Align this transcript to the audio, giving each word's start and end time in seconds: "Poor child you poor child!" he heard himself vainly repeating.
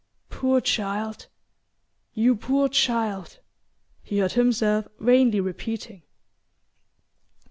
"Poor 0.31 0.59
child 0.59 1.27
you 2.15 2.35
poor 2.35 2.67
child!" 2.67 3.37
he 4.01 4.17
heard 4.17 4.31
himself 4.31 4.87
vainly 4.99 5.39
repeating. 5.39 6.01